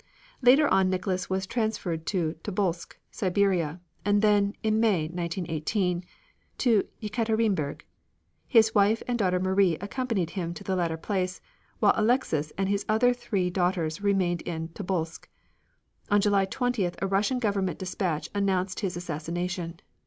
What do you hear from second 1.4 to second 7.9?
transferred to Tobolsk, Siberia, and then, in May, 1918, to Yekaterinberg.